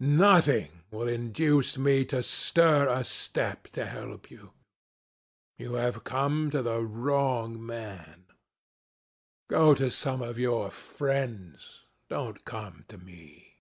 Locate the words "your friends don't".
10.40-12.44